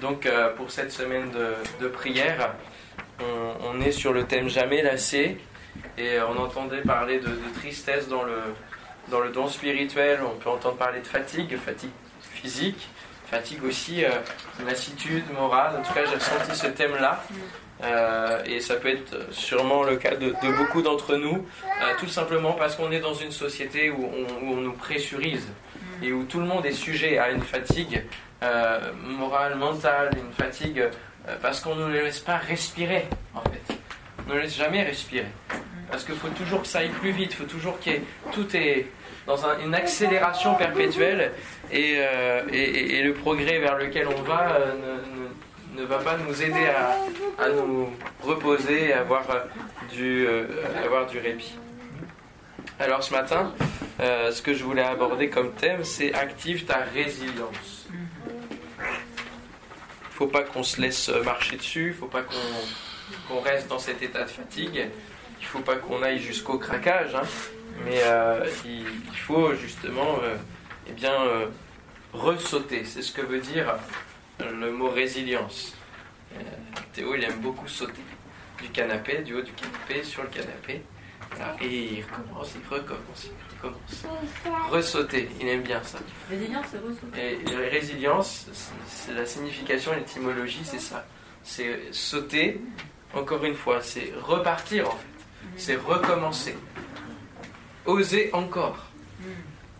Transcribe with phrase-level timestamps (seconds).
[0.00, 1.30] Donc euh, pour cette semaine
[1.80, 2.54] de, prière,
[3.20, 5.38] on, est sur le thème jamais lassé
[5.98, 8.38] et on entendait parler de, tristesse dans le,
[9.08, 11.90] dans le don spirituel, on peut entendre parler de fatigue, fatigue
[12.20, 12.88] physique,
[13.30, 14.10] fatigue aussi, euh,
[14.66, 15.76] lassitude morale.
[15.78, 17.22] En tout cas, j'ai ressenti ce thème-là.
[17.82, 21.46] Euh, et ça peut être sûrement le cas de, beaucoup d'entre nous,
[21.98, 24.06] tout simplement parce qu'on est dans une société où
[24.42, 25.48] on, nous pressurise
[26.02, 28.02] et où tout le monde est sujet à une fatigue
[28.42, 33.76] euh, morale, mentale, une fatigue, euh, parce qu'on ne les laisse pas respirer, en fait.
[34.26, 35.26] On ne laisse jamais respirer.
[35.90, 37.90] Parce qu'il faut toujours que ça aille plus vite, il faut toujours que
[38.32, 38.86] tout est
[39.26, 41.32] dans une accélération perpétuelle
[41.72, 44.58] euh, et, et, le progrès vers lequel on va
[45.76, 47.90] ne, ne, va pas nous aider à, à nous
[48.22, 49.22] reposer et avoir
[49.92, 50.26] du,
[50.82, 51.58] avoir du répit.
[52.78, 53.52] Alors ce matin,
[53.98, 57.80] ce que je voulais aborder comme thème, c'est active ta résilience
[60.20, 62.22] faut pas qu'on se laisse marcher dessus, il faut pas
[63.26, 64.90] qu'on reste dans cet état de fatigue,
[65.40, 67.22] il faut pas qu'on aille jusqu'au craquage, hein.
[67.86, 70.36] mais euh, il, faut justement euh,
[70.86, 71.46] eh bien, euh,
[72.12, 72.84] ressauter.
[72.84, 73.76] C'est ce que veut dire
[74.40, 75.74] le mot résilience.
[76.92, 78.02] Théo, il aime beaucoup sauter
[78.60, 80.82] du canapé, du haut du canapé, sur le canapé.
[81.62, 84.04] et il recommence, il recommence commence.
[84.70, 85.98] Ressauter, il aime bien ça.
[86.28, 87.38] Résilience, c'est ressauter.
[87.50, 88.46] Et résilience,
[88.86, 91.04] c'est la signification, l'étymologie, c'est ça.
[91.42, 92.60] C'est sauter,
[93.14, 95.06] encore une fois, c'est repartir en fait.
[95.56, 96.56] C'est recommencer.
[97.86, 98.78] Oser encore.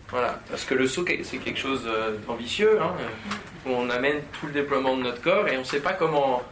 [0.09, 2.93] Voilà, parce que le saut, c'est quelque chose euh, d'ambitieux, hein,
[3.65, 6.43] où on amène tout le déploiement de notre corps et on ne sait pas comment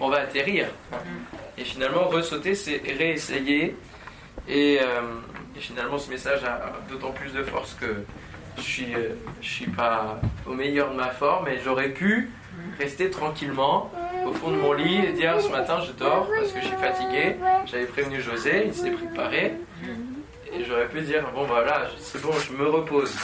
[0.00, 0.68] on va atterrir.
[1.58, 3.76] Et finalement, ressauter, c'est réessayer
[4.48, 5.02] et, euh,
[5.56, 8.04] et finalement, ce message a d'autant plus de force que
[8.56, 12.30] je suis, euh, suis pas au meilleur de ma forme et j'aurais pu
[12.78, 13.90] rester tranquillement
[14.26, 16.76] au fond de mon lit et dire ce matin je dors parce que je suis
[16.76, 17.36] fatigué.
[17.66, 19.54] J'avais prévenu José, il s'est préparé
[20.52, 23.14] et j'aurais pu dire bon voilà, c'est bon, je me repose.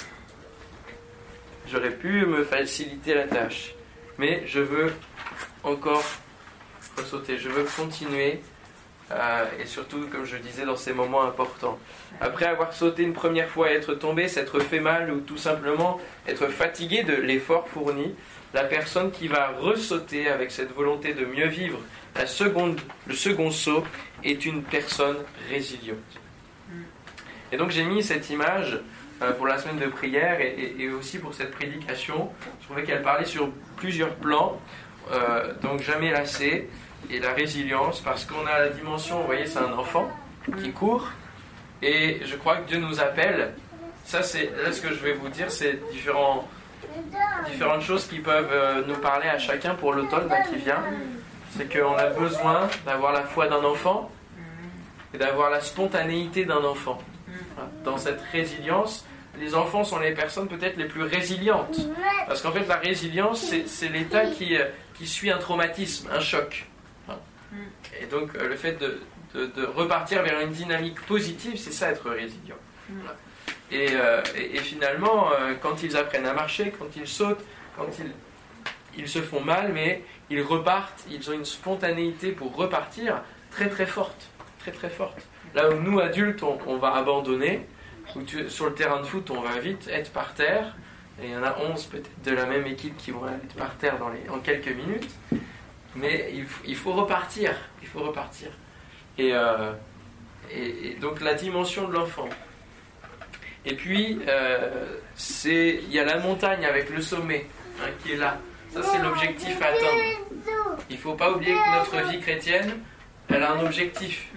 [1.70, 3.74] J'aurais pu me faciliter la tâche,
[4.16, 4.92] mais je veux
[5.62, 6.04] encore
[6.96, 8.40] ressauter, je veux continuer
[9.10, 11.78] euh, et surtout, comme je disais, dans ces moments importants.
[12.20, 15.98] Après avoir sauté une première fois et être tombé, s'être fait mal ou tout simplement
[16.26, 18.14] être fatigué de l'effort fourni,
[18.54, 21.78] la personne qui va ressauter avec cette volonté de mieux vivre
[22.18, 23.84] la seconde, le second saut
[24.24, 25.18] est une personne
[25.50, 25.98] résiliente.
[27.52, 28.80] Et donc j'ai mis cette image
[29.22, 32.30] euh, pour la semaine de prière et, aussi pour cette prédication.
[32.60, 34.60] Je trouvais qu'elle parlait sur plusieurs plans,
[35.12, 36.68] euh, donc jamais lassé
[37.10, 40.10] et la résilience parce qu'on a la dimension, vous voyez, c'est un enfant
[40.62, 41.08] qui court
[41.82, 43.54] et je crois que Dieu nous appelle.
[44.04, 48.96] Ça, c'est ce que je vais vous dire, c'est différentes choses qui peuvent euh, nous
[48.96, 50.82] parler à chacun pour l'automne qui vient.
[51.56, 54.10] C'est qu'on a besoin d'avoir la foi d'un enfant
[55.14, 56.98] et d'avoir la spontanéité d'un enfant.
[57.84, 59.06] Dans cette résilience,
[59.38, 61.78] les enfants sont les personnes peut-être les plus résilientes.
[62.26, 64.64] Parce qu'en fait, la résilience, c'est l'état euh,
[64.94, 66.66] qui suit un traumatisme, un choc.
[68.00, 69.00] Et donc euh, le fait de,
[69.74, 72.56] repartir vers une dynamique positive, c'est ça être résilient.
[72.88, 72.94] Mm.
[73.72, 77.44] Euh, et, finalement, euh, quand ils apprennent à marcher, quand ils sautent,
[77.76, 78.12] quand ils,
[78.96, 83.86] ils se font mal, mais ils repartent, ils ont une spontanéité pour repartir très très
[83.86, 84.28] forte.
[84.60, 85.26] Très très forte.
[85.54, 87.66] Là où nous, adultes, on, va abandonner,
[88.16, 90.76] où sur le terrain de foot, on va vite être par terre,
[91.22, 93.76] et il y en a 11 peut-être de la même équipe qui vont être par
[93.76, 95.10] terre dans les, en quelques minutes.
[95.96, 96.32] Mais
[96.64, 98.48] il, faut repartir, il faut repartir.
[99.18, 99.72] Euh,
[100.50, 102.28] et, donc la dimension de l'enfant.
[103.64, 104.98] Et puis, euh,
[105.44, 107.46] il y a la montagne avec le sommet
[107.80, 108.38] hein, qui est là.
[108.70, 110.78] Ça, c'est l'objectif à atteindre.
[110.90, 112.80] Il ne faut pas oublier que notre vie chrétienne,
[113.28, 114.30] elle a un objectif.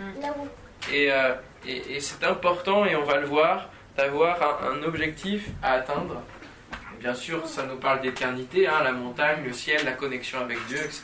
[0.92, 1.36] Euh,
[1.68, 6.22] et, et, c'est important, et on va le voir, d'avoir un objectif à atteindre
[7.02, 10.78] bien sûr, ça nous parle d'éternité, hein, la montagne, le ciel, la connexion avec Dieu,
[10.78, 11.04] etc.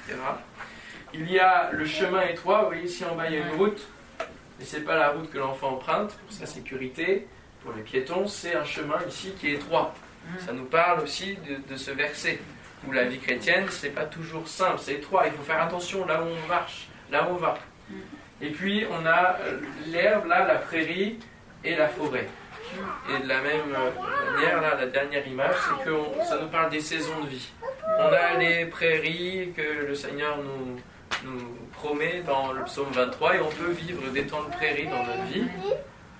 [1.14, 3.56] Il y a le chemin étroit, vous voyez ici en bas il y a une
[3.56, 3.82] route,
[4.60, 7.28] mais ce n'est pas la route que l'enfant emprunte pour sa sécurité,
[7.64, 9.94] pour les piétons, c'est un chemin ici qui est étroit.
[10.40, 11.38] Ça nous parle aussi
[11.70, 12.40] de, ce verset,
[12.86, 16.22] où la vie chrétienne, c'est pas toujours simple, c'est étroit, il faut faire attention là
[16.22, 17.58] où on marche, là où on va.
[18.42, 19.38] Et puis on a
[19.88, 21.18] l'herbe, là, la prairie
[21.64, 22.28] et la forêt.
[23.10, 26.82] Et de la même manière, là, la dernière image, c'est que ça nous parle des
[26.82, 27.50] saisons de vie.
[28.00, 30.78] On a les prairies que le Seigneur nous,
[31.74, 35.24] promet dans le psaume 23 et on peut vivre des temps de prairie dans notre
[35.24, 35.46] vie.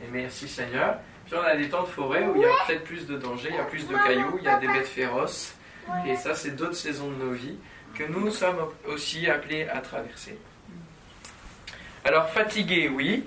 [0.02, 0.98] Et merci Seigneur.
[1.26, 3.50] Puis on a des temps de forêt où il y a peut-être plus de dangers,
[3.52, 5.56] il y a plus de cailloux, il y a des bêtes féroces.
[6.06, 7.58] Et ça, c'est d'autres saisons de nos vies.
[7.96, 10.38] que nous sommes aussi appelés à traverser.
[12.06, 13.26] Alors fatigué, oui,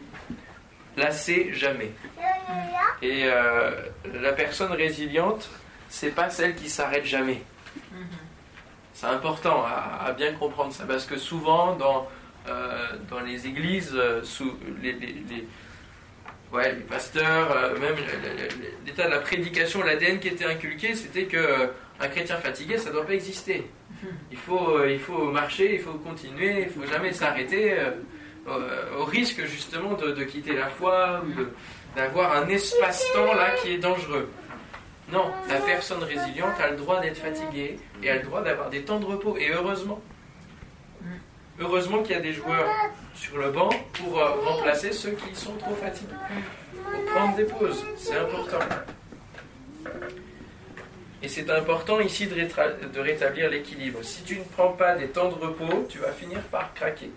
[0.96, 1.90] lassé, jamais.
[3.02, 3.70] Et euh,
[4.20, 5.48] la personne résiliente,
[5.88, 7.42] c'est pas celle qui s'arrête jamais.
[8.92, 12.06] C'est important à, bien comprendre ça, parce que souvent dans,
[12.48, 15.46] euh, dans les églises, euh, sous les, les,
[16.52, 17.96] ouais, les pasteurs, même
[18.84, 22.94] l'état de la prédication, l'ADN qui était inculqué, c'était que un chrétien fatigué, ça ne
[22.94, 23.70] doit pas exister.
[24.30, 27.74] Il faut, il faut marcher, il faut continuer, il ne faut jamais s'arrêter,
[28.46, 31.22] au risque justement de, quitter la foi
[31.96, 34.28] d'avoir un espace-temps là qui est dangereux.
[35.12, 38.82] Non, la personne résiliente a le droit d'être fatiguée et a le droit d'avoir des
[38.82, 39.36] temps de repos.
[39.36, 40.00] Et heureusement,
[41.58, 42.68] heureusement qu'il y a des joueurs
[43.14, 46.14] sur le banc pour euh, remplacer ceux qui sont trop fatigués.
[46.84, 48.58] Pour prendre des pauses, c'est important.
[51.22, 53.98] Et c'est important ici de, de rétablir l'équilibre.
[54.02, 57.10] Si tu ne prends pas des temps de repos, tu vas finir par craquer.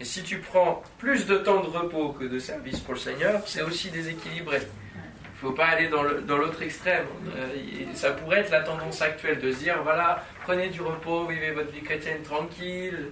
[0.00, 3.42] Et si tu prends plus de temps de repos que de service pour le Seigneur,
[3.46, 4.58] c'est aussi déséquilibré.
[4.60, 7.06] Il ne faut pas aller dans l'autre extrême.
[7.36, 7.48] Euh,
[7.94, 11.70] ça pourrait être la tendance actuelle de se dire, voilà, prenez du repos, vivez votre
[11.70, 13.10] vie chrétienne tranquille,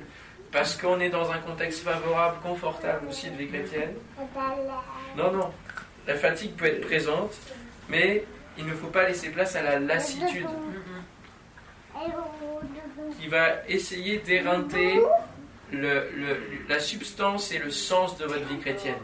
[0.51, 3.95] parce qu'on est dans un contexte favorable, confortable aussi de vie chrétienne.
[5.17, 5.51] Non, non.
[6.07, 7.35] La fatigue peut être présente,
[7.89, 8.25] mais
[8.59, 10.47] il ne faut pas laisser place à la lassitude
[13.21, 15.01] qui va essayer d'éreinter
[15.73, 19.01] la substance et le sens de votre vie chrétienne.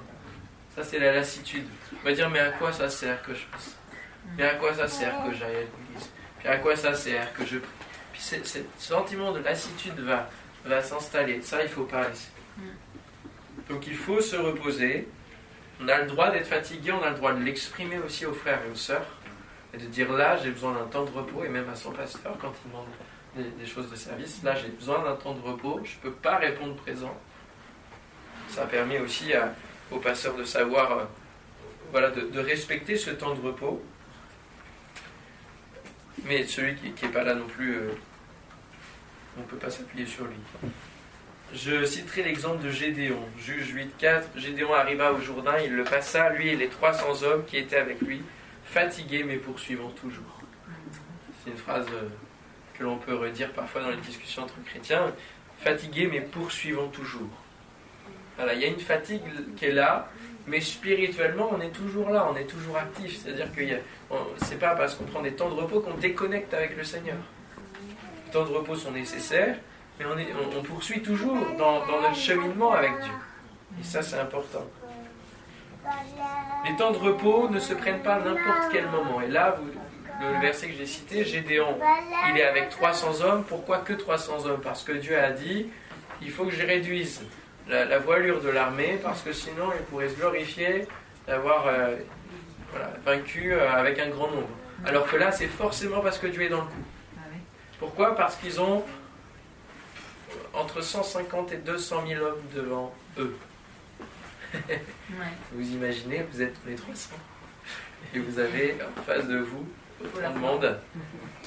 [0.76, 1.66] Ça, c'est la lassitude.
[2.00, 3.76] On va dire, mais à quoi ça sert que je fasse?
[4.36, 6.10] Mais à quoi ça sert que j'aille à l'église?
[6.38, 7.58] Puis à quoi ça sert que je
[8.12, 10.28] Puis ce sentiment de lassitude va,
[10.64, 11.42] va s'installer.
[11.42, 12.28] Ça, il ne faut pas laisser.
[13.68, 15.08] Donc il faut se reposer.
[15.80, 18.60] On a le droit d'être fatigué, on a le droit de l'exprimer aussi aux frères
[18.66, 19.06] et aux sœurs.
[19.74, 22.36] Et de dire là, j'ai besoin d'un temps de repos, et même à son pasteur
[22.40, 22.86] quand il demande
[23.42, 24.42] des, choses de service.
[24.42, 27.16] Là, j'ai besoin d'un temps de repos, je ne peux pas répondre présent.
[28.48, 29.32] Ça permet aussi
[29.90, 31.04] aux passeurs de savoir, euh,
[31.92, 33.82] voilà, de, respecter ce temps de repos.
[36.24, 37.90] Mais celui qui n'est pas là non plus, euh,
[39.36, 40.36] on ne peut pas s'appuyer sur lui.
[41.54, 44.22] Je citerai l'exemple de Gédéon, juge 8.4.
[44.36, 48.00] Gédéon arriva au Jourdain, il le passa, lui et les 300 hommes qui étaient avec
[48.00, 48.22] lui,
[48.64, 50.42] fatigués mais poursuivant toujours.
[51.42, 52.08] C'est une phrase euh,
[52.78, 55.12] que l'on peut redire parfois dans les discussions entre chrétiens,
[55.58, 57.28] fatigué mais poursuivant toujours.
[58.36, 59.22] Voilà, il y a une fatigue
[59.56, 60.08] qui est là,
[60.46, 63.18] mais spirituellement, on est toujours là, on est toujours actif.
[63.20, 63.62] C'est-à-dire que
[64.44, 67.16] c'est pas parce qu'on prend des temps de repos qu'on déconnecte avec le Seigneur.
[68.26, 69.56] Les temps de repos sont nécessaires,
[69.98, 70.06] mais
[70.56, 73.12] on, poursuit toujours dans, notre cheminement avec Dieu.
[73.80, 74.64] Et ça, c'est important.
[76.64, 79.20] Les temps de repos ne se prennent pas n'importe quel moment.
[79.20, 79.77] Et là, vous,
[80.20, 81.78] le verset que j'ai cité, Gédéon,
[82.30, 83.44] il est avec 300 hommes.
[83.44, 84.60] Pourquoi que 300 hommes?
[84.60, 85.68] Parce que Dieu a dit,
[86.22, 87.22] il faut que je réduise
[87.68, 90.86] la, voilure de l'armée, parce que sinon il pourrait se glorifier
[91.26, 91.96] d'avoir euh,
[93.04, 94.48] vaincu euh, avec un grand nombre.
[94.84, 96.84] Alors que là, c'est forcément parce que Dieu est dans le coup.
[97.78, 98.16] Pourquoi?
[98.16, 98.84] Parce qu'ils ont
[100.52, 103.36] entre 150 et 200 000 hommes devant eux.
[105.52, 107.10] Vous imaginez, vous êtes les 300
[108.14, 109.66] et vous avez en face de vous
[110.02, 110.78] autant de monde.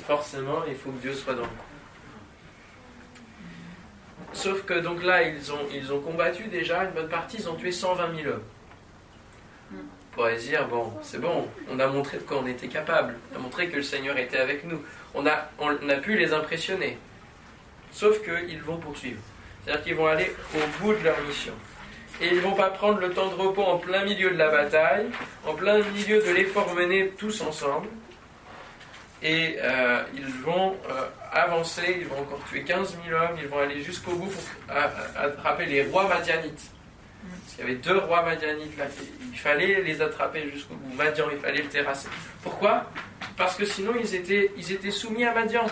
[0.06, 1.72] Forcément, il faut que Dieu soit dans le coup.
[4.34, 7.56] Sauf que donc là, ils ont, ils ont combattu déjà une bonne partie, ils ont
[7.56, 8.44] tué 120 000 hommes.
[9.74, 13.38] On pourrait dire, bon, c'est bon, on a montré de quoi on était capable, on
[13.38, 14.82] a montré que le Seigneur était avec nous,
[15.14, 16.98] on a, on a pu les impressionner.
[17.92, 19.22] Sauf qu'ils vont poursuivre.
[19.64, 21.54] C'est-à-dire qu'ils vont aller au bout de leur mission.
[22.22, 24.50] Et ils ne vont pas prendre le temps de repos en plein milieu de la
[24.50, 25.08] bataille,
[25.46, 27.88] en plein milieu de l'effort mené tous ensemble
[29.24, 33.60] et euh, ils vont euh, avancer, ils vont encore tuer 15 000 hommes, ils vont
[33.60, 34.76] aller jusqu'au bout pour
[35.16, 36.72] attraper les rois madianites.
[37.22, 38.86] Parce qu'il y avait deux rois madianites là,
[39.32, 40.96] il fallait les attraper jusqu'au bout.
[40.96, 42.10] Madian, il fallait le terrasser.
[42.42, 42.90] Pourquoi?
[43.38, 45.66] Parce que sinon ils étaient, ils étaient soumis à Madian.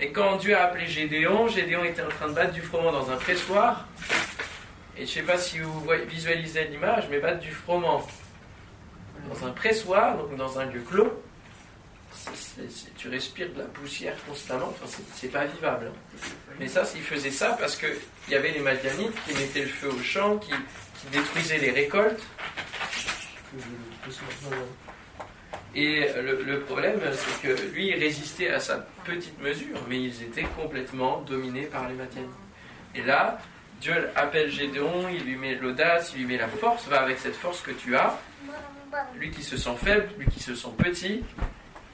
[0.00, 3.10] Et quand Dieu a appelé Gédéon, Gédéon était en train de battre du froment dans
[3.10, 3.88] un pressoir.
[4.96, 8.06] Et je ne sais pas si vous visualisez l'image, mais battre du froment
[9.28, 11.20] dans un pressoir, donc dans un lieu clos,
[12.96, 15.86] tu respires de la poussière constamment, enfin, c'est pas vivable.
[15.86, 16.18] Hein.
[16.58, 17.90] Mais ça, il faisait ça parce qu'il
[18.28, 20.52] y avait les Madianites qui mettaient le feu au champ, qui,
[21.12, 22.20] détruisaient les récoltes.
[25.74, 30.46] Et le, problème, c'est que lui, il résistait à sa petite mesure, mais ils étaient
[30.56, 32.30] complètement dominés par les Madianites.
[32.94, 33.38] Et là,
[33.80, 37.36] Dieu appelle Gédéon, il lui met l'audace, il lui met la force, va avec cette
[37.36, 38.18] force que tu as.
[39.14, 41.22] Lui qui se sent faible, lui qui se sent petit,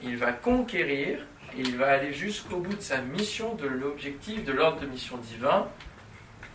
[0.05, 1.19] il va conquérir
[1.57, 5.17] et il va aller jusqu'au bout de sa mission, de l'objectif, de l'ordre de mission
[5.17, 5.67] divin,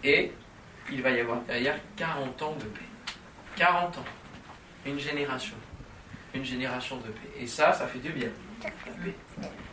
[0.05, 0.33] et
[0.93, 3.15] il va y avoir derrière 40 ans de paix.
[3.57, 4.05] 40 ans.
[4.87, 5.57] Une génération.
[6.35, 7.31] Une génération de paix.
[7.41, 8.29] Et ça, ça fait du bien.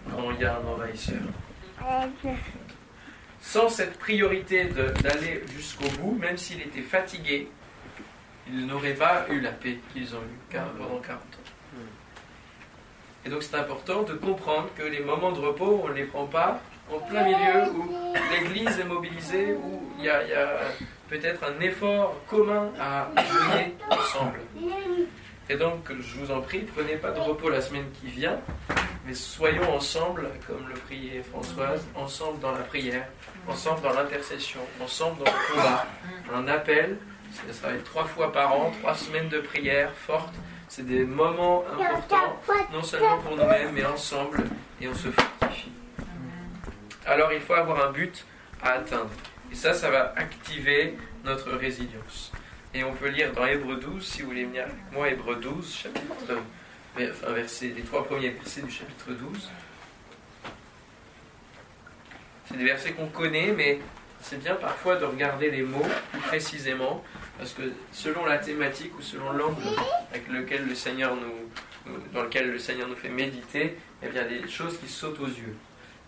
[0.09, 1.21] Quand il y a un envahisseur.
[3.41, 7.49] Sans cette priorité d'aller jusqu'au bout, même s'il était fatigué,
[8.49, 11.21] il n'aurait pas eu la paix qu'ils ont eue pendant 40 ans.
[13.27, 16.25] Et donc c'est important de comprendre que les moments de repos, on ne les prend
[16.27, 17.93] pas en plein milieu où
[18.31, 20.21] l'Église est mobilisée, où il y a,
[21.09, 24.39] peut-être un effort commun à mener ensemble.
[25.49, 28.39] Et donc, je vous en prie, prenez pas de repos la semaine qui vient,
[29.05, 33.09] mais soyons ensemble, comme le priait Françoise, ensemble dans la prière,
[33.49, 35.85] ensemble dans l'intercession, ensemble dans le combat.
[36.33, 36.97] Un appel,
[37.51, 40.33] ça va être trois fois par an, trois semaines de prière forte.
[40.67, 42.39] C'est des moments importants,
[42.73, 44.43] non seulement pour nous-mêmes, mais ensemble,
[44.81, 45.71] et on se fortifie.
[47.05, 48.25] Alors il faut avoir un but
[48.61, 49.09] à atteindre.
[49.51, 52.31] Et ça, ça va activer notre résilience.
[52.73, 55.73] Et on peut lire dans Hébreu 12, si vous voulez venir avec moi, Hébreu 12,
[55.73, 56.37] chapitre,
[56.95, 59.49] enfin, verset, les trois premiers versets du chapitre 12.
[62.45, 63.79] C'est des versets qu'on connaît, mais
[64.21, 67.03] c'est bien parfois de regarder les mots plus précisément,
[67.37, 69.61] parce que selon la thématique ou selon l'angle
[70.11, 74.23] avec lequel le Seigneur nous, dans lequel le Seigneur nous fait méditer, il y a
[74.23, 75.55] des choses qui sautent aux yeux.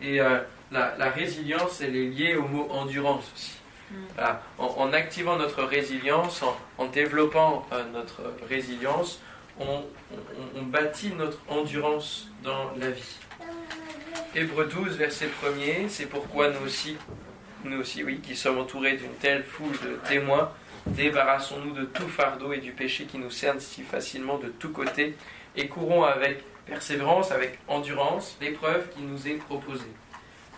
[0.02, 0.40] Et euh,
[0.72, 3.58] la, résilience, elle est liée au mot endurance aussi.
[3.92, 4.22] Mm.
[4.60, 6.44] En, activant notre résilience,
[6.78, 9.20] en, développant euh, notre résilience,
[9.60, 9.84] on,
[10.64, 13.18] bâtit notre endurance dans la vie.
[14.36, 16.96] Hébreu 12, verset 1er, c'est pourquoi nous aussi,
[17.64, 20.52] nous aussi, oui, qui sommes entourés d'une telle foule de témoins,
[20.88, 25.16] débarrassons-nous de tout fardeau et du péché qui nous cerne si facilement de tous côtés,
[25.56, 29.92] et courons avec persévérance, avec endurance, l'épreuve qui nous est proposée.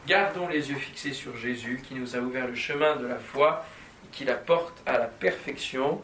[0.08, 3.66] Gardons les yeux fixés sur Jésus qui nous a ouvert le chemin de la foi
[4.04, 6.02] et qui la porte à la perfection.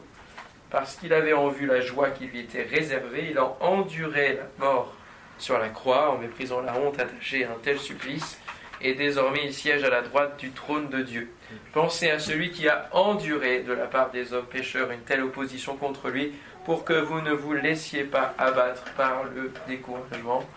[0.70, 4.64] Parce qu'il avait en vue la joie qui lui était réservée, il en endurait la
[4.64, 4.94] mort
[5.38, 8.38] sur la croix en méprisant la honte attachée à un tel supplice.
[8.80, 11.30] Et désormais il siège à la droite du trône de Dieu.
[11.72, 15.76] Pensez à celui qui a enduré de la part des hommes pécheurs une telle opposition
[15.76, 16.32] contre lui
[16.64, 20.48] pour que vous ne vous laissiez pas abattre par le découragement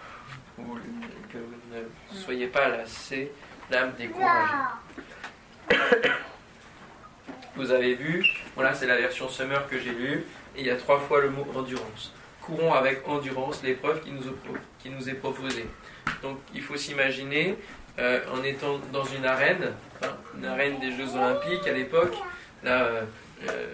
[0.59, 0.75] ou
[1.31, 3.31] que vous ne soyez pas lassés,
[3.69, 4.53] l'âme découragée.
[7.55, 8.25] Vous avez vu,
[8.55, 10.25] voilà c'est la version Summer que j'ai lue,
[10.55, 12.13] et il y a trois fois le mot endurance.
[12.41, 15.65] Courons avec endurance l'épreuve qui nous est proposée.
[16.21, 17.57] Donc il faut s'imaginer
[17.99, 19.73] euh, en étant dans une arène,
[20.37, 22.15] une arène des Jeux Olympiques à l'époque,
[22.63, 22.87] là
[23.49, 23.65] euh,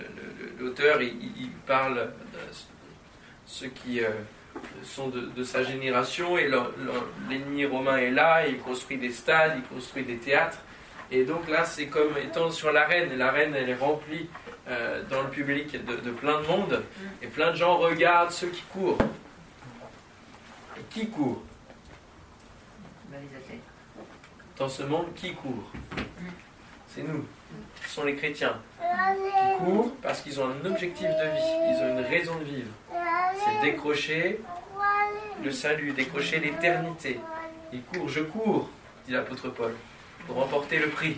[0.60, 2.40] l'auteur il, parle de
[3.46, 4.10] ceux qui euh,
[4.84, 6.50] sont de, sa génération et
[7.30, 10.60] l'ennemi romain est là, il construit des stades, il construit des théâtres.
[11.12, 14.28] Et donc là, c'est comme étant sur l'arène, et l'arène, elle est remplie
[14.68, 17.24] euh, dans le public de, plein de monde, mm.
[17.24, 18.98] et plein de gens regardent ceux qui courent.
[20.78, 21.44] Et qui court?
[24.60, 25.98] Dans ce monde, qui court mm.
[26.88, 27.26] C'est nous,
[27.84, 32.00] ce sont les chrétiens qui courent parce qu'ils ont un objectif de vie, ils ont
[32.00, 32.72] une raison de vivre.
[33.36, 34.40] C'est décrocher
[35.44, 37.20] le salut, décrocher l'éternité.
[37.72, 38.70] Il court, je cours,
[39.06, 39.74] dit l'apôtre Paul,
[40.26, 41.18] pour remporter le prix.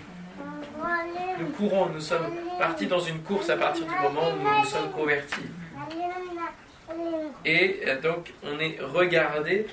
[1.39, 4.65] Nous courons, nous sommes partis dans une course à partir du moment où nous nous
[4.65, 5.49] sommes convertis.
[7.45, 9.67] Et euh, donc on est regardé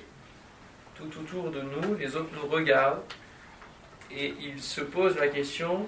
[0.95, 3.03] tout autour de nous, les autres nous regardent,
[4.11, 5.87] et ils se posent la question,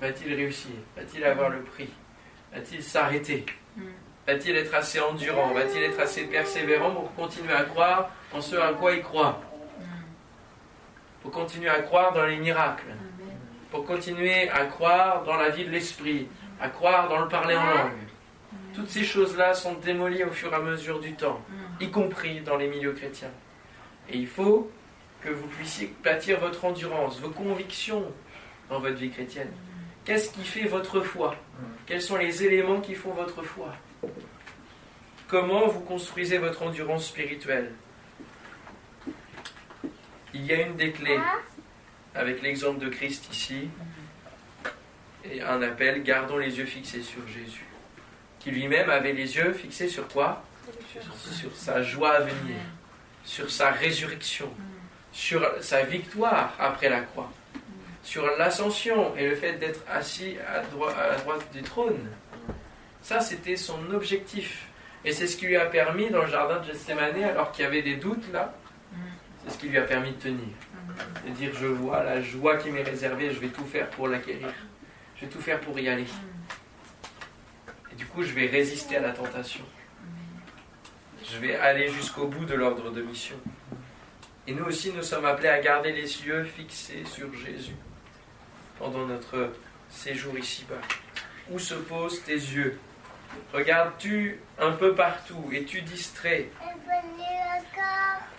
[0.00, 0.72] va-t-il réussir?
[0.96, 1.90] Va-t-il avoir le prix?
[2.52, 3.44] Va-t-il s'arrêter?
[4.26, 5.52] Va-t-il être assez endurant?
[5.52, 9.40] Va-t-il être assez persévérant pour continuer à croire en ce à quoi il croit?
[11.22, 12.94] Pour continuer à croire dans les miracles.
[13.70, 16.28] Pour continuer à croire dans la vie de l'esprit.
[16.60, 17.92] À croire dans le parler en langue.
[18.74, 21.40] Toutes ces choses-là sont démolies au fur et à mesure du temps,
[21.80, 23.30] y compris dans les milieux chrétiens.
[24.10, 24.70] Et il faut
[25.22, 28.04] que vous puissiez bâtir votre endurance, vos convictions
[28.68, 29.50] dans votre vie chrétienne.
[30.04, 31.34] Qu'est-ce qui fait votre foi?
[31.86, 33.74] Quels sont les éléments qui font votre foi?
[35.28, 37.72] Comment vous construisez votre endurance spirituelle?
[40.32, 41.18] Il y a une des clés,
[42.14, 43.68] avec l'exemple de Christ ici,
[45.24, 47.66] et un appel, gardons les yeux fixés sur Jésus,
[48.38, 50.44] qui lui-même avait les yeux fixés sur quoi?
[51.32, 52.56] Sur sa joie à venir,
[53.24, 54.52] sur sa résurrection,
[55.16, 57.32] sur sa victoire après la croix,
[58.02, 62.10] sur l'ascension et le fait d'être assis à, à la droite du trône.
[63.00, 64.66] Ça, c'était son objectif.
[65.06, 67.66] Et c'est ce qui lui a permis dans le jardin de Gethsemane, alors qu'il y
[67.66, 68.54] avait des doutes là,
[69.42, 70.54] C'est ce qui lui a permis de tenir.
[71.26, 74.48] De dire je vois la joie qui m'est réservée, je vais tout faire pour l'acquérir.
[75.16, 76.06] Je vais tout faire pour y aller.
[77.90, 79.64] Et du coup, je vais résister à la tentation.
[81.24, 83.36] Je vais aller jusqu'au bout de l'ordre de mission.
[84.48, 87.74] Et nous aussi, nous sommes appelés à garder les yeux fixés sur Jésus
[88.78, 89.52] pendant notre
[89.88, 90.80] séjour ici-bas.
[91.50, 92.78] Où se posent tes yeux?
[93.52, 96.48] Regardes-tu un peu partout Es-tu distrait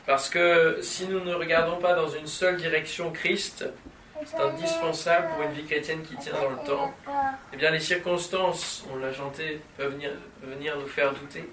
[0.06, 3.66] Parce que si nous ne regardons pas dans une seule direction Christ,
[4.26, 6.94] c'est indispensable pour une vie chrétienne qui tient dans le temps.
[7.54, 10.12] Eh bien, les circonstances, on l'a chanté, peuvent venir,
[10.42, 11.50] venir nous faire douter.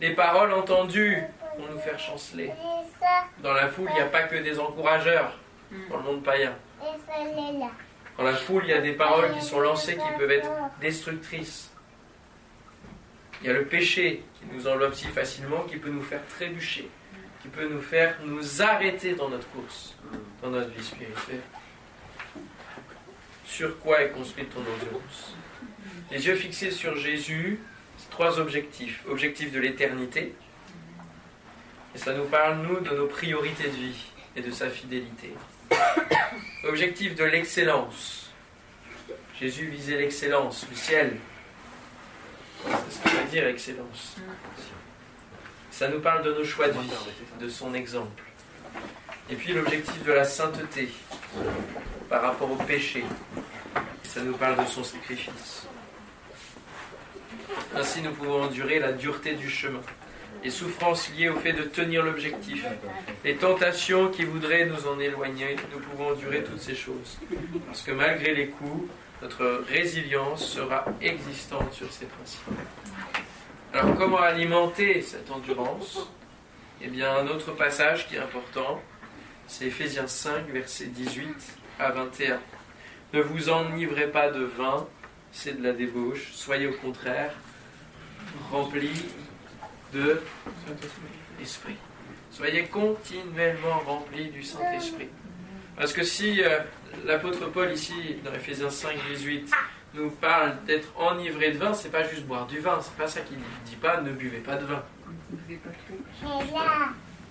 [0.00, 1.22] Les paroles entendues
[1.60, 2.50] vont nous faire chanceler.
[3.42, 5.38] Dans la foule, il n'y a pas que des encourageurs
[5.88, 6.54] dans le monde païen.
[8.16, 10.50] Dans la foule, il y a des paroles qui sont lancées qui peuvent être
[10.80, 11.70] destructrices.
[13.40, 16.90] Il y a le péché qui nous enveloppe si facilement, qui peut nous faire trébucher,
[17.40, 19.96] qui peut nous faire nous arrêter dans notre course,
[20.42, 21.40] dans notre vie spirituelle.
[23.46, 25.34] Sur quoi est construite ton endurance?
[26.10, 27.60] Les yeux fixés sur Jésus,
[28.10, 29.02] trois objectifs.
[29.08, 30.34] Objectif de l'éternité,
[31.94, 34.04] et ça nous parle, nous, de nos priorités de vie
[34.36, 35.34] et de sa fidélité.
[36.64, 38.30] Objectif de l'excellence.
[39.40, 41.16] Jésus visait l'excellence, le ciel.
[42.64, 44.16] C'est ce que veut dire excellence.
[45.70, 46.90] Ça nous parle de nos choix de vie,
[47.40, 48.22] de son exemple.
[49.30, 50.90] Et puis l'objectif de la sainteté
[52.08, 53.04] par rapport au péché.
[54.02, 55.66] Ça nous parle de son sacrifice.
[57.74, 59.80] Ainsi nous pouvons endurer la dureté du chemin
[60.42, 62.64] les souffrances liées au fait de tenir l'objectif,
[63.24, 67.18] les tentations qui voudraient nous en éloigner, nous pouvons endurer toutes ces choses.
[67.66, 68.90] Parce que malgré les coups,
[69.22, 72.40] notre résilience sera existante sur ces principes.
[73.72, 76.08] Alors comment alimenter cette endurance?
[76.82, 78.80] Eh bien un autre passage qui est important,
[79.46, 81.28] c'est Ephésiens 5, versets 18
[81.78, 82.40] à 21.
[83.12, 84.86] Ne vous enivrez pas de vin,
[85.32, 87.34] c'est de la débauche, soyez au contraire
[88.50, 89.04] remplis
[89.92, 90.22] de
[90.66, 91.76] Saint-Esprit.
[92.30, 95.08] Soyez continuellement remplis du Saint-Esprit.
[95.76, 96.58] Parce que si euh,
[97.06, 99.50] l'apôtre Paul ici, dans Ephésiens 5, 18,
[99.94, 103.20] nous parle d'être enivré de vin, c'est pas juste boire du vin, c'est pas ça
[103.20, 104.82] qu'il ne dit pas, ne buvez pas de vin.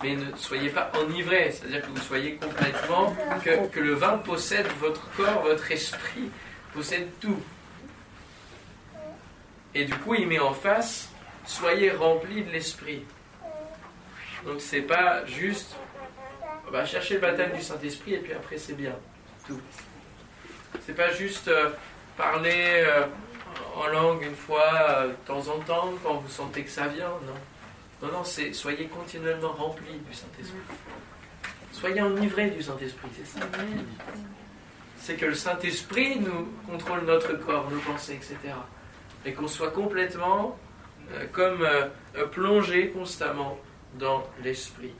[0.03, 3.15] Mais ne soyez pas enivré, c'est-à-dire que vous soyez complètement,
[3.71, 6.29] que le vin possède votre corps, votre esprit,
[6.73, 7.39] possède tout.
[9.75, 11.08] Et du coup, il met en face
[11.49, 13.03] soyez remplis de l'Esprit.
[14.45, 15.75] Donc c'est pas juste,
[16.69, 18.95] va chercher le baptême du Saint-Esprit et puis après c'est bien.
[19.47, 19.59] Tout.
[20.85, 21.71] C'est pas juste euh,
[22.15, 23.05] parler euh,
[23.75, 27.09] en langue une fois euh, de temps en temps quand vous sentez que ça vient,
[27.25, 27.33] non.
[28.01, 30.57] Non, non, c'est soyez continuellement remplis du Saint-Esprit.
[31.73, 33.45] Soyez enivrés du Saint-Esprit, c'est ça.
[34.97, 38.38] C'est que le Saint-Esprit nous contrôle notre corps, nos pensées, etc.
[39.25, 40.57] Et qu'on soit complètement
[41.13, 43.57] euh, comme euh, plongé constamment
[43.95, 44.93] dans l'esprit.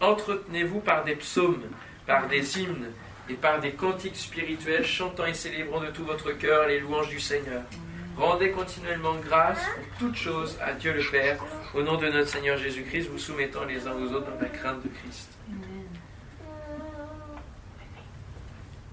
[0.00, 1.64] Entretenez-vous par des psaumes,
[2.06, 2.90] par des hymnes
[3.28, 7.20] et par des cantiques spirituels, chantant et célébrant de tout votre cœur les louanges du
[7.20, 7.62] Seigneur.
[8.16, 11.38] Rendez continuellement grâce pour toutes choses à Dieu le Père,
[11.74, 14.82] au nom de notre Seigneur Jésus-Christ, vous soumettant les uns aux autres dans la crainte
[14.82, 15.30] de Christ.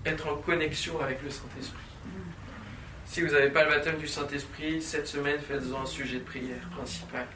[0.05, 1.90] Être en connexion avec le Saint-Esprit.
[3.11, 6.61] Si vous n'avez pas le baptême du Saint-Esprit, cette semaine, faites-en un sujet de prière
[6.73, 7.27] principal.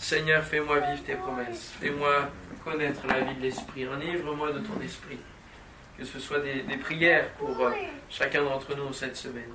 [0.00, 1.72] Seigneur, fais-moi vivre tes promesses.
[1.80, 2.28] Fais-moi
[2.64, 3.86] connaître la vie de l'Esprit.
[3.86, 5.20] Enivre-moi de ton Esprit.
[5.96, 7.70] Que ce soit des, prières pour euh,
[8.10, 9.52] chacun d'entre nous cette semaine.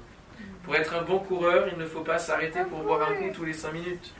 [0.63, 3.43] Pour être un bon coureur, il ne faut pas s'arrêter pour boire un coup tous
[3.43, 4.13] les cinq minutes.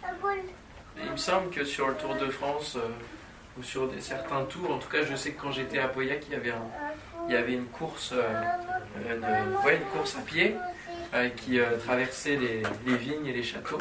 [1.01, 2.89] il me semble que sur le Tour de France, euh,
[3.57, 6.33] ou sur certains tours, en tout cas, je sais que quand j'étais à Pauillac, il
[6.33, 8.43] y avait, une course, euh,
[9.07, 10.72] une course à pied euh,
[11.35, 13.79] qui euh, traversait les, vignes et les châteaux.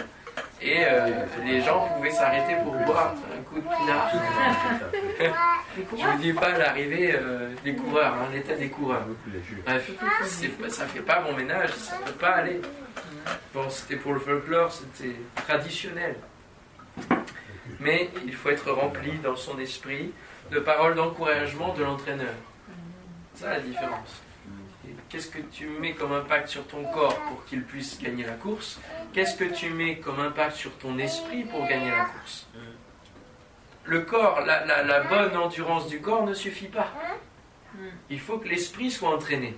[0.61, 1.09] Et euh,
[1.45, 4.13] les gens pouvaient s'arrêter pour boire un coup de pinard.
[5.77, 7.19] Je ne dis pas l'arrivée
[7.65, 9.07] des coureurs, hein, l'état des coureurs.
[9.65, 9.91] Bref,
[10.69, 12.61] ça fait pas bon ménage, ça ne peut pas aller.
[13.55, 16.17] Bon, c'était pour le folklore, c'était traditionnel.
[17.81, 20.13] Mais il faut être rempli dans son esprit
[20.51, 22.35] de paroles d'encouragement de l'entraîneur.
[23.35, 24.23] C'est ça la différence.
[25.13, 28.81] Qu'est-ce que tu mets comme impact sur ton corps pour qu'il puisse gagner la course?
[29.13, 32.47] Qu'est-ce que tu mets comme impact sur ton esprit pour gagner la course?
[33.85, 36.89] Le corps, la, bonne endurance du corps ne suffit pas.
[38.09, 39.55] Il faut que l'esprit soit entraîné.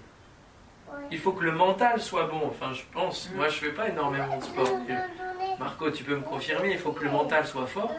[1.13, 2.49] Il faut que le mental soit bon.
[2.49, 4.81] Enfin, je pense, moi je ne fais pas énormément de sport.
[5.61, 7.93] Marco, tu peux me confirmer, il faut que le mental soit fort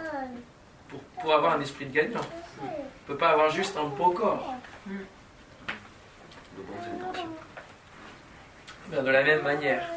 [0.90, 2.20] pour, pour avoir un esprit de gagnant.
[2.62, 2.70] On ne
[3.08, 4.54] peut pas avoir juste un beau corps.
[8.90, 9.88] Ben, de la même manière,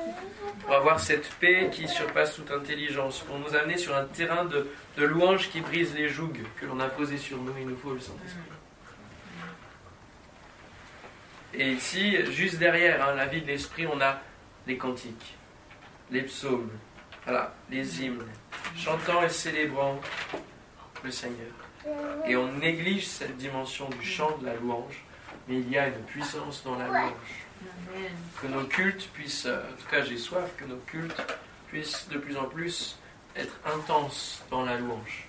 [0.62, 4.66] pour avoir cette paix qui surpasse toute intelligence, pour nous amener sur un terrain de,
[4.96, 7.92] de louange qui brise les jougs que l'on a posés sur nous, il nous faut
[7.92, 8.40] le Saint-Esprit.
[11.54, 14.20] Et ici, juste derrière hein, la vie de l'esprit, on a
[14.66, 15.34] les cantiques,
[16.10, 16.70] les psaumes,
[17.70, 18.24] les hymnes,
[18.76, 20.00] chantant et célébrant
[21.02, 21.52] le Seigneur.
[22.26, 25.04] Et on néglige cette dimension du chant, de la louange,
[25.48, 27.46] mais il y a une puissance dans la louange.
[28.40, 31.20] Que nos cultes puissent, en tout cas j'ai soif, que nos cultes
[31.68, 32.98] puissent de plus en plus
[33.34, 35.26] être intenses dans la louange.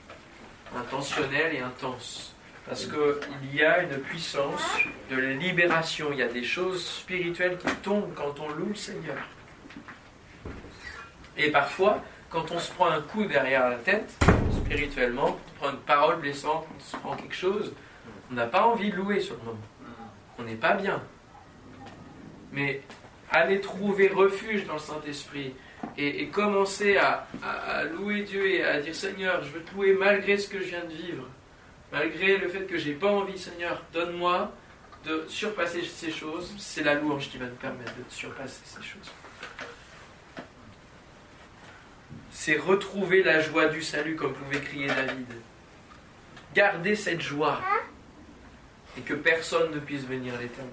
[0.76, 2.34] Intentionnels et intenses.
[2.68, 4.64] Parce qu'il y a une puissance
[5.10, 9.18] de libération, il y a des choses spirituelles qui tombent quand on loue le Seigneur.
[11.36, 14.14] Et parfois, quand on se prend un coup derrière la tête,
[14.64, 17.74] spirituellement, on prend une parole blessante, on se prend quelque chose,
[18.30, 19.58] on n'a pas envie de louer sur le moment.
[20.40, 21.04] On n'est pas bien.
[22.52, 22.82] Mais
[23.30, 25.54] aller trouver refuge dans le Saint-Esprit
[25.98, 27.28] et, commencer à,
[27.96, 30.84] louer Dieu et à dire Seigneur, je veux te louer malgré ce que je viens
[30.84, 31.26] de vivre,
[31.92, 34.52] malgré le fait que j'ai pas envie, Seigneur, donne-moi
[35.06, 36.54] de surpasser ces choses.
[36.58, 39.12] C'est la louange qui va nous permettre de surpasser ces choses.
[42.32, 45.28] C'est retrouver la joie du salut, comme pouvait crier David.
[46.54, 47.62] Garder cette joie
[48.98, 50.70] et que personne ne puisse venir l'éteindre.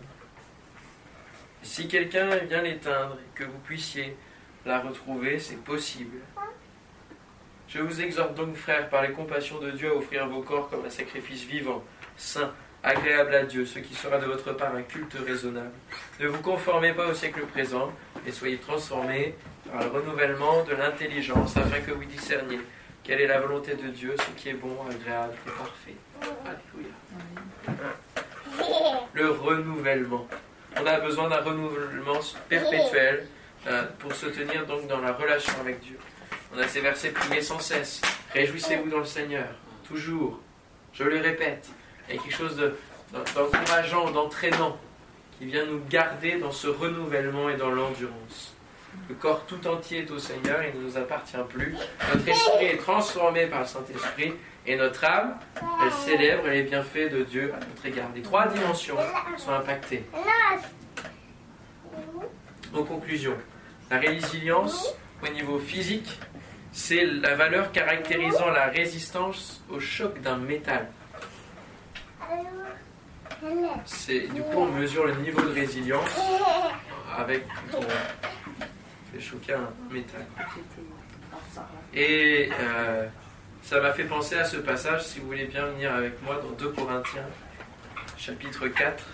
[1.63, 4.17] Si quelqu'un vient l'éteindre et que vous puissiez
[4.65, 6.19] la retrouver, c'est possible.
[7.69, 10.85] Je vous exhorte donc, frères, par les compassions de Dieu, à offrir vos corps comme
[10.85, 11.83] un sacrifice vivant,
[12.17, 12.53] saint,
[12.83, 15.73] agréable à Dieu, ce qui sera de votre part un culte raisonnable.
[16.21, 17.93] Ne vous conformez pas au siècle présent,
[18.25, 19.35] et soyez transformés
[19.71, 22.61] par le renouvellement de l'intelligence, afin que vous discerniez
[23.03, 25.95] quelle est la volonté de Dieu, ce qui est bon, agréable et parfait.
[26.45, 27.93] Alléluia.
[29.13, 30.27] Le renouvellement.
[30.81, 33.27] On a besoin d'un renouvellement perpétuel
[33.67, 35.99] euh, pour se tenir donc dans la relation avec Dieu.
[36.55, 38.01] On a ces versets priés sans cesse.
[38.33, 39.49] Réjouissez-vous dans le Seigneur,
[39.87, 40.41] toujours.
[40.93, 41.69] Je le répète.
[42.09, 42.57] Il y a quelque chose
[43.13, 44.79] d'encourageant, d'entraînant
[45.39, 48.55] qui vient nous garder dans ce renouvellement et dans l'endurance.
[49.09, 51.75] Le corps tout entier est au Seigneur, il ne nous appartient plus.
[52.13, 54.33] Notre esprit est transformé par le Saint-Esprit
[54.67, 55.39] et notre âme,
[55.83, 58.09] elle célèbre les bienfaits de Dieu à notre égard.
[58.15, 58.97] Les trois dimensions
[59.37, 60.05] sont impactées.
[62.75, 63.35] En conclusion,
[63.91, 66.19] la résilience au niveau physique,
[66.73, 70.89] c'est la valeur caractérisant la résistance au choc d'un métal.
[73.85, 76.21] C'est du coup on mesure le niveau de résilience
[77.17, 77.81] avec ton
[79.13, 80.27] fait choquer un métal.
[81.95, 83.07] Et euh,
[83.67, 86.51] ça m'a fait penser à ce passage, si vous voulez bien venir avec moi dans
[86.51, 87.27] 2 Corinthiens,
[88.17, 89.05] chapitre 4.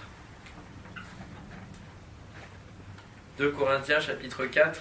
[3.39, 4.79] 2 Corinthiens, chapitre 4.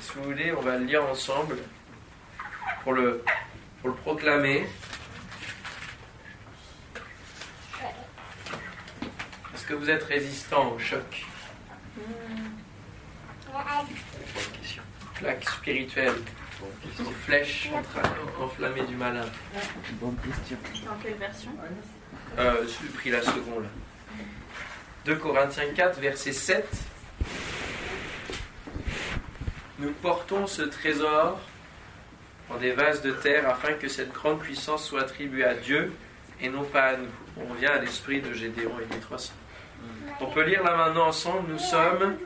[0.00, 1.58] Si vous voulez, on va le lire ensemble
[2.84, 3.24] pour le,
[3.80, 4.68] pour le proclamer.
[9.54, 11.26] Est-ce que vous êtes résistant au choc?
[15.16, 16.14] Plaque spirituelle,
[16.62, 17.70] aux flèches
[18.40, 19.24] enflammées du malin.
[20.00, 20.12] Dans
[21.02, 21.50] quelle version?
[22.38, 23.66] Euh, J'ai pris la seconde.
[25.04, 26.66] 2 Corinthiens 4, verset 7.
[29.78, 31.38] Nous portons ce trésor
[32.48, 35.92] dans des vases de terre afin que cette grande puissance soit attribuée à Dieu
[36.40, 37.06] et non pas à nous.
[37.48, 39.32] On vient à l'esprit de Gédéon et des 300.
[40.20, 41.52] On peut lire là maintenant ensemble.
[41.52, 42.16] Nous sommes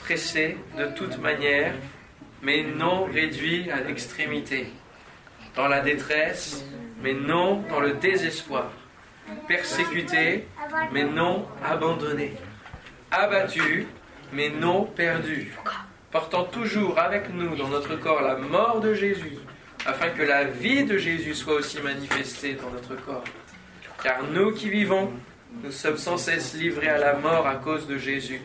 [0.00, 1.74] pressés de toute manière,
[2.42, 4.66] mais non réduits à l'extrémité.
[5.56, 6.64] Dans la détresse,
[7.02, 8.70] mais non dans le désespoir.
[9.46, 10.46] Persécutés,
[10.92, 12.34] mais non abandonnés.
[13.10, 13.86] Abattus,
[14.32, 15.52] mais non perdus.
[16.10, 19.38] Portant toujours avec nous dans notre corps la mort de Jésus,
[19.86, 23.24] afin que la vie de Jésus soit aussi manifestée dans notre corps.
[24.02, 25.12] Car nous qui vivons,
[25.62, 28.40] nous sommes sans cesse livrés à la mort à cause de Jésus,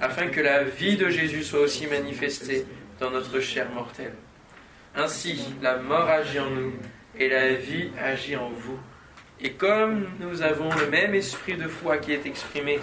[0.00, 2.66] afin que la vie de Jésus soit aussi manifestée
[3.00, 4.14] dans notre chair mortelle.
[4.96, 6.72] Ainsi, la mort agit en nous
[7.18, 8.78] et la vie agit en vous.
[9.40, 12.80] Et comme nous avons le même esprit de foi qui est exprimé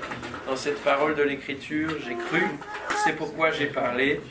[0.47, 2.43] dans cette parole de l'Écriture, j'ai cru,
[3.03, 4.21] c'est pourquoi j'ai parlé,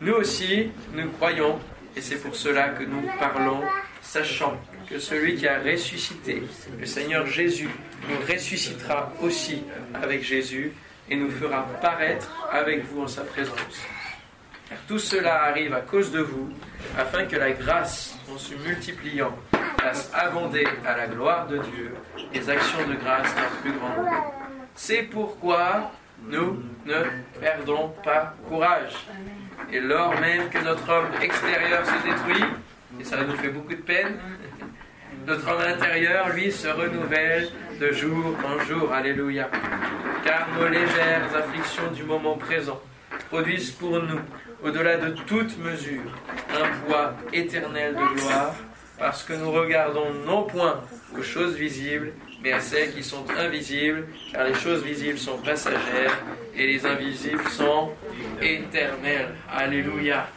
[0.00, 1.58] nous aussi, nous croyons,
[1.94, 3.60] et c'est pour cela que nous parlons,
[4.00, 6.42] sachant que celui qui a ressuscité,
[6.78, 7.68] le Seigneur Jésus,
[8.08, 9.62] nous ressuscitera aussi
[9.94, 10.72] avec Jésus
[11.10, 13.82] et nous fera paraître avec vous en sa présence.
[14.88, 16.50] Tout cela arrive à cause de vous,
[16.98, 19.34] afin que la grâce, en se multipliant,
[19.80, 21.94] fasse abonder à la gloire de Dieu
[22.32, 24.34] les actions de grâce d'un plus grand nombre.
[24.74, 25.92] C'est pourquoi
[26.26, 27.02] nous ne
[27.40, 29.06] perdons pas courage.
[29.70, 32.44] Et lors même que notre homme extérieur se détruit,
[33.00, 34.18] et ça nous fait beaucoup de peine,
[35.26, 37.48] notre homme intérieur, lui, se renouvelle
[37.80, 38.92] de jour en jour.
[38.92, 39.48] Alléluia.
[40.24, 42.80] Car nos légères afflictions du moment présent
[43.30, 44.20] produisent pour nous,
[44.62, 46.02] au-delà de toute mesure,
[46.50, 48.54] un poids éternel de gloire,
[48.98, 50.82] parce que nous regardons non point
[51.18, 56.18] aux choses visibles, mais à celles qui sont invisibles, car les choses visibles sont passagères
[56.54, 57.90] et les invisibles sont
[58.40, 59.34] éternelles.
[59.50, 60.28] Alléluia.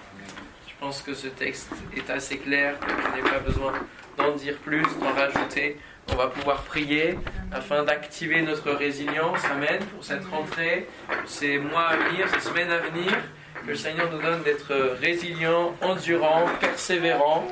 [0.67, 3.73] Je pense que ce texte est assez clair, je n'ai pas besoin
[4.17, 5.77] d'en dire plus, d'en rajouter.
[6.10, 7.17] On va pouvoir prier
[7.52, 9.43] afin d'activer notre résilience.
[9.46, 9.80] Amen.
[9.93, 10.88] Pour cette rentrée,
[11.26, 13.12] ces mois à venir, ces semaines à venir,
[13.63, 17.46] que le Seigneur nous donne d'être résilients, endurants, persévérants.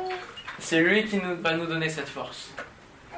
[0.60, 2.52] C'est lui qui nous, va nous donner cette force.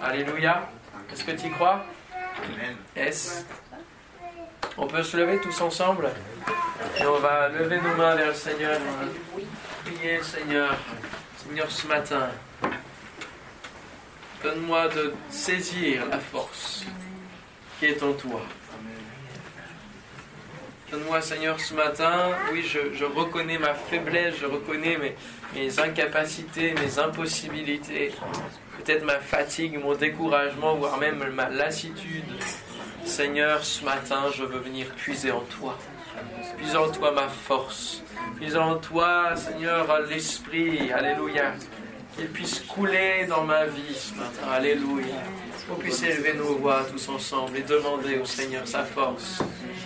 [0.02, 0.70] Alléluia.
[1.12, 1.86] Est-ce que tu y crois?
[2.14, 2.76] Amen.
[2.96, 3.46] Yes.
[4.78, 6.10] On peut se lever tous ensemble
[7.00, 8.80] et on va lever nos mains vers le Seigneur.
[9.86, 10.76] Prier le Seigneur.
[11.38, 12.30] Seigneur, ce matin,
[14.44, 16.86] Donne-moi de saisir la force
[17.80, 18.42] qui est en toi.
[20.92, 24.98] Donne-moi, Seigneur, ce matin, oui, je, reconnais ma faiblesse, je reconnais
[25.54, 28.14] mes, incapacités, mes impossibilités,
[28.78, 32.24] peut-être ma fatigue, mon découragement, voire même ma lassitude.
[33.04, 35.78] Seigneur, ce matin, je veux venir puiser en toi.
[36.58, 38.04] Puiser en toi ma force.
[38.38, 40.92] Puiser en toi, Seigneur, l'esprit.
[40.92, 41.54] Alléluia
[42.18, 44.48] qu'il puisse couler dans ma vie ce matin.
[44.52, 45.06] Alléluia.
[45.70, 49.40] Qu'on puisse élever nos voix tous ensemble et demander au Seigneur sa force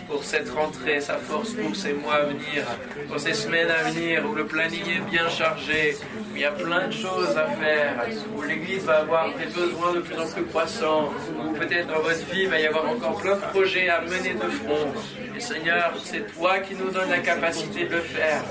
[0.08, 2.66] pour cette rentrée, sa force pour ces mois à venir,
[3.08, 5.98] pour ces semaines à venir où le planning est bien chargé,
[6.32, 8.06] où il y a plein de choses à faire,
[8.38, 12.26] où l'Église va avoir des besoins de plus en plus croissants, où peut-être dans votre
[12.32, 14.94] vie il va y avoir encore plein de projets à mener de front.
[15.42, 18.44] Seigneur, c'est toi qui nous donnes la capacité de le faire.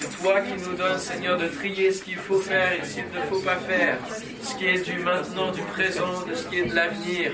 [0.00, 3.04] C'est toi qui nous donnes, Seigneur, de trier ce qu'il faut faire et ce qu'il
[3.04, 3.98] ne faut pas faire,
[4.42, 7.32] ce qui est du maintenant, du présent, de ce qui est de l'avenir.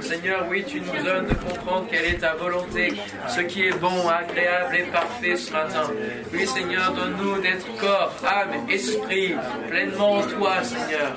[0.00, 2.94] Seigneur, oui, tu nous donnes de comprendre quelle est ta volonté,
[3.28, 5.90] ce qui est bon, agréable et parfait ce matin.
[6.32, 9.34] Oui, Seigneur, donne-nous d'être corps, âme, esprit,
[9.68, 11.12] pleinement en toi, Seigneur.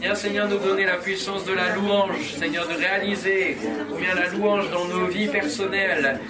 [0.00, 3.56] Viens, Seigneur, nous donner la puissance de la louange, Seigneur, de réaliser
[3.90, 6.20] combien la louange dans nos vies personnelles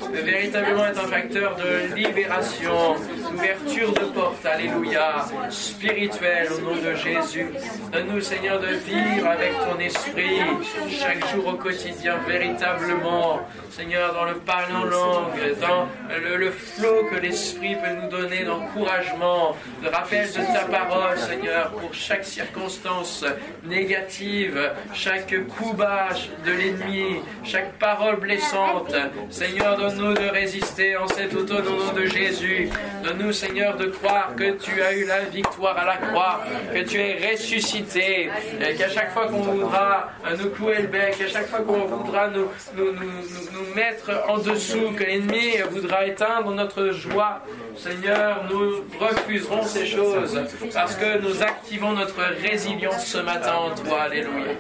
[0.51, 2.97] véritablement être un facteur de libération,
[3.31, 7.47] d'ouverture de porte, alléluia, spirituelle au nom de Jésus.
[7.93, 10.41] Donne-nous, Seigneur, de vivre avec ton esprit
[10.89, 17.17] chaque jour au quotidien, véritablement, Seigneur, dans le parler en langue, dans le, flot que
[17.17, 23.25] l'esprit peut nous donner d'encouragement, de rappel de ta parole, Seigneur, pour chaque circonstance
[23.65, 26.09] négative, chaque coup bas
[26.45, 28.95] de l'ennemi, chaque parole blessante.
[29.31, 32.69] Seigneur, donne-nous de résister en cet automne au nom de Jésus.
[33.17, 36.41] Donne-nous, Seigneur, de croire que tu as eu la victoire à la croix,
[36.73, 41.29] que tu es ressuscité, et qu'à chaque fois qu'on voudra nous clouer le bec, à
[41.29, 46.91] chaque fois qu'on voudra nous, nous, nous, mettre en dessous, que l'ennemi voudra éteindre notre
[46.91, 47.43] joie,
[47.77, 50.41] Seigneur, nous refuserons ces choses
[50.73, 54.03] parce que nous activons notre résilience ce matin en toi.
[54.03, 54.53] Alléluia.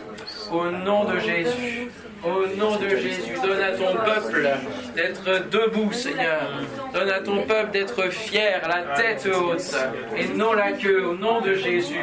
[0.51, 1.91] Au nom de Jésus.
[2.25, 4.49] Au nom de Jésus, donne à ton peuple
[4.97, 6.41] d'être debout, Seigneur.
[6.93, 9.77] Donne à ton peuple d'être fier, la tête haute
[10.17, 12.01] et non la queue, au nom de Jésus.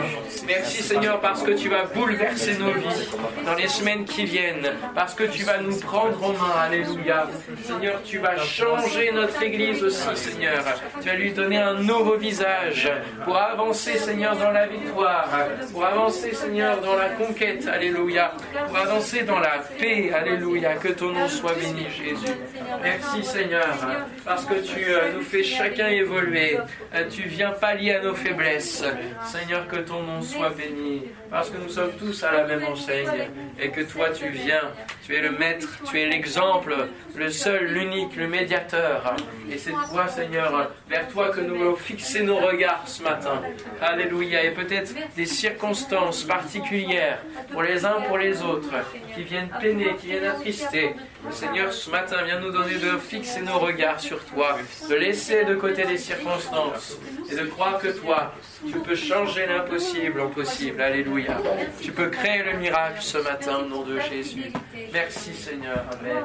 [0.48, 3.10] Merci, Seigneur, parce que tu vas bouleverser nos vies
[3.46, 6.54] dans les semaines qui viennent, parce que tu vas nous prendre en main.
[6.62, 7.28] Alléluia.
[7.64, 10.64] Seigneur, tu vas changer notre Église aussi, Seigneur.
[11.02, 12.90] Tu vas lui donner un nouveau visage
[13.26, 15.28] pour avancer, Seigneur, dans la victoire,
[15.72, 17.68] pour avancer, Seigneur, dans la conquête.
[17.68, 18.33] Alléluia.
[18.68, 20.76] Pour avancer dans la paix Alléluia.
[20.76, 22.34] Que ton nom soit béni, Jésus.
[22.82, 23.78] Merci, Seigneur,
[24.26, 26.58] parce que tu euh, nous fais chacun évoluer.
[26.94, 28.84] Euh, tu viens pallier à nos faiblesses.
[29.26, 33.30] Seigneur, que ton nom soit béni, parce que nous sommes tous à la même enseigne
[33.60, 34.72] et que toi, tu viens.
[35.06, 36.76] Tu es le maître, tu es l'exemple,
[37.16, 39.16] le seul, l'unique, le médiateur.
[39.52, 43.42] Et c'est toi, Seigneur, vers toi que nous voulons fixer nos regards ce matin.
[43.82, 44.44] Alléluia.
[44.44, 47.20] Et peut-être des circonstances particulières
[47.52, 48.74] pour les uns, pour les autres,
[49.14, 50.96] qui viennent peiner qui viennent attrister.
[51.32, 54.58] Seigneur, ce matin, vient nous donner de fixer nos regards sur toi,
[54.90, 56.98] de laisser de côté les circonstances
[57.32, 58.34] et de croire que toi,
[58.68, 60.82] tu peux changer l'impossible en possible.
[60.82, 61.38] Alléluia.
[61.82, 64.52] Tu peux créer le miracle ce matin au nom de Jésus.
[64.92, 65.86] Merci Seigneur.
[66.00, 66.24] Amen.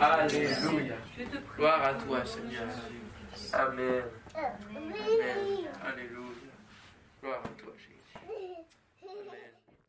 [0.00, 0.94] Alléluia.
[1.56, 2.68] Gloire à toi Seigneur.
[3.52, 4.02] Amen.
[4.34, 4.92] Amen.
[5.84, 6.20] Alléluia.
[7.22, 7.69] Gloire à toi.